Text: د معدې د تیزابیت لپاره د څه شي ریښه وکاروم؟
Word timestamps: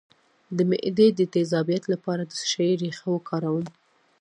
د 0.55 0.57
معدې 0.69 1.07
د 1.15 1.21
تیزابیت 1.33 1.83
لپاره 1.93 2.21
د 2.25 2.31
څه 2.39 2.45
شي 2.51 2.69
ریښه 2.81 3.07
وکاروم؟ 3.11 3.65